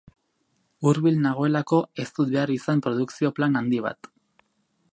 [0.91, 4.11] Hurbil nagoelako, ez dut behar izan produkzio plan handi bat.